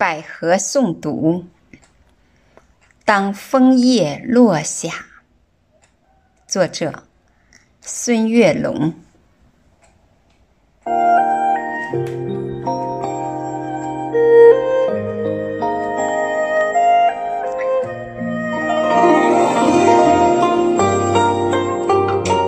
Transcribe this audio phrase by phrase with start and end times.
[0.00, 1.44] 百合诵读。
[3.04, 4.88] 当枫叶落下，
[6.46, 7.02] 作者
[7.82, 8.94] 孙月龙。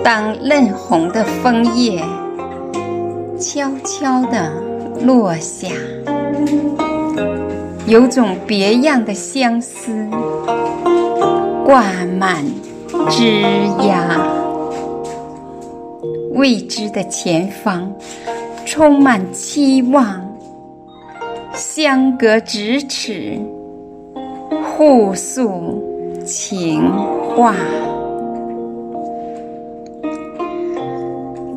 [0.03, 1.99] 当嫩红的枫叶
[3.39, 4.51] 悄悄地
[5.05, 5.69] 落下，
[7.85, 9.91] 有种别样的相思
[11.65, 11.83] 挂
[12.17, 12.43] 满
[13.09, 13.41] 枝
[13.79, 14.19] 桠。
[16.31, 17.93] 未知的前方
[18.65, 20.35] 充满期望，
[21.53, 23.39] 相隔咫尺，
[24.63, 25.83] 互诉
[26.25, 26.81] 情
[27.35, 27.53] 话。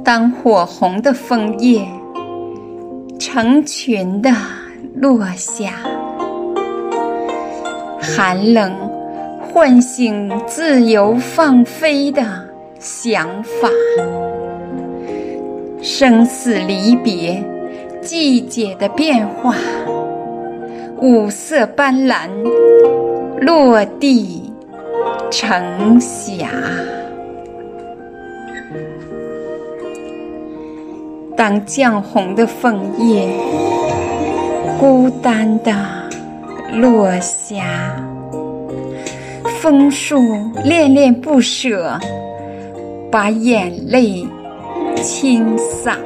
[0.05, 1.89] 当火红的枫叶
[3.19, 4.31] 成群的
[4.95, 5.73] 落下，
[8.15, 8.73] 寒冷
[9.41, 12.23] 唤醒自由放飞的
[12.79, 13.69] 想法，
[15.83, 17.43] 生死离别，
[18.01, 19.57] 季节的变化，
[21.01, 22.31] 五色斑斓，
[23.41, 24.53] 落地
[25.31, 26.49] 成霞。
[31.37, 33.29] 当绛红的枫叶
[34.79, 35.75] 孤单的
[36.73, 37.97] 落下，
[39.61, 40.21] 枫树
[40.65, 41.99] 恋恋不舍，
[43.11, 44.27] 把眼泪
[44.97, 45.97] 倾洒。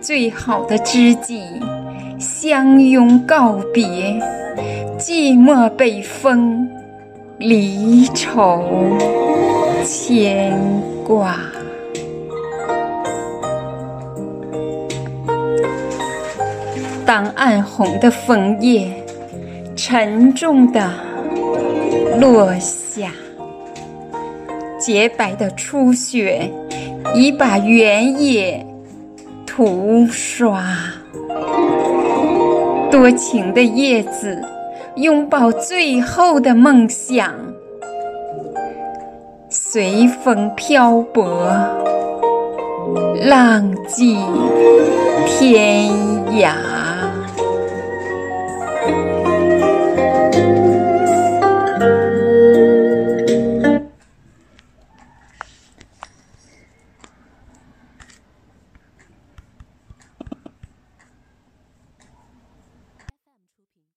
[0.00, 1.42] 最好的知己
[2.18, 3.84] 相拥告别，
[4.98, 6.68] 寂寞北风
[7.38, 8.64] 离愁
[9.84, 10.58] 牵
[11.06, 11.36] 挂。
[17.08, 18.86] 当暗红的枫叶
[19.74, 20.90] 沉重地
[22.20, 23.10] 落下，
[24.78, 26.52] 洁白的初雪
[27.14, 28.62] 已把原野
[29.46, 30.62] 涂刷。
[32.90, 34.44] 多情的叶子
[34.96, 37.32] 拥抱最后的梦想，
[39.48, 41.50] 随风漂泊，
[43.22, 44.18] 浪迹
[45.26, 45.90] 天
[46.32, 46.77] 涯。